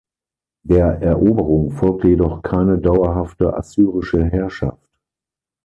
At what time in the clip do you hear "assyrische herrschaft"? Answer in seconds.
3.55-4.89